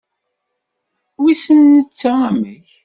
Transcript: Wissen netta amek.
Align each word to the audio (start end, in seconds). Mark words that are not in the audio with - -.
Wissen 1.21 1.59
netta 1.73 2.11
amek. 2.29 2.67